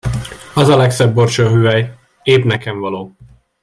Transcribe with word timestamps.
Az 0.55 0.67
a 0.67 0.77
legszebb 0.77 1.13
borsóhüvely, 1.13 1.97
épp 2.23 2.43
nekem 2.43 2.79
való. 2.79 3.11